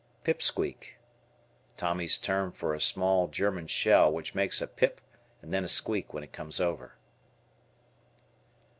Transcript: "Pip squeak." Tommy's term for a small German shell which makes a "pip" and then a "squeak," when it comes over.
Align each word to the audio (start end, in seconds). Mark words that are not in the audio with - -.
"Pip 0.23 0.41
squeak." 0.41 0.97
Tommy's 1.77 2.17
term 2.17 2.51
for 2.51 2.73
a 2.73 2.81
small 2.81 3.27
German 3.27 3.67
shell 3.67 4.11
which 4.11 4.33
makes 4.33 4.59
a 4.59 4.65
"pip" 4.65 4.99
and 5.43 5.53
then 5.53 5.63
a 5.63 5.69
"squeak," 5.69 6.11
when 6.11 6.23
it 6.23 6.33
comes 6.33 6.59
over. 6.59 6.95